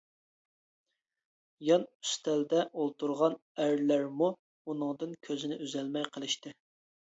يان 1.67 1.85
ئۈستەلدە 2.07 2.65
ئولتۇرغان 2.71 3.37
ئەرلەرمۇ 3.67 4.33
ئۇنىڭدىن 4.71 5.17
كۆزىنى 5.31 5.63
ئۈزەلمەي 5.65 6.13
قېلىشتى. 6.13 6.61